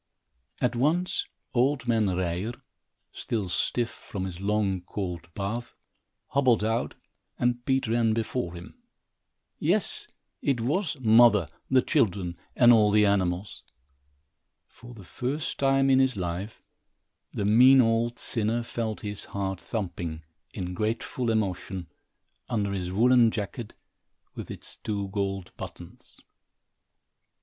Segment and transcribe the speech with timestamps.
[0.59, 2.53] At once, old man Ryer,
[3.11, 5.75] still stiff from his long, cold bath,
[6.29, 6.95] hobbled out,
[7.37, 8.81] and Pete ran before him.
[9.59, 10.07] Yes,
[10.41, 13.61] it was mother, the children and all the animals!
[14.65, 16.63] For the first time in his life,
[17.31, 21.91] the mean old sinner felt his heart thumping, in grateful emotion,
[22.49, 23.75] under his woolen jacket,
[24.33, 26.19] with its two gold buttons.